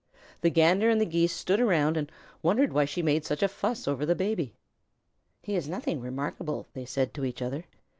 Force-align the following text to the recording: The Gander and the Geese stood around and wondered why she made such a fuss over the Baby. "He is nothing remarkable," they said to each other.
The 0.41 0.49
Gander 0.49 0.89
and 0.89 0.99
the 0.99 1.05
Geese 1.05 1.31
stood 1.31 1.59
around 1.59 1.95
and 1.95 2.11
wondered 2.41 2.73
why 2.73 2.85
she 2.85 3.03
made 3.03 3.23
such 3.23 3.43
a 3.43 3.47
fuss 3.47 3.87
over 3.87 4.03
the 4.03 4.15
Baby. 4.15 4.55
"He 5.43 5.55
is 5.55 5.69
nothing 5.69 6.01
remarkable," 6.01 6.65
they 6.73 6.85
said 6.85 7.13
to 7.13 7.23
each 7.23 7.39
other. 7.39 7.65